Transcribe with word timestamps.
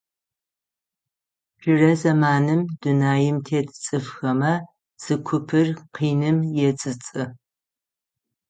Джырэ 1.59 1.91
зэманым, 2.01 2.61
дунаим 2.79 3.37
тет 3.47 3.67
цӏыфхэмэ, 3.83 4.53
зы 5.03 5.15
купыр 5.25 5.67
къиным 5.95 6.37
ецӏыцӏы. 6.67 7.23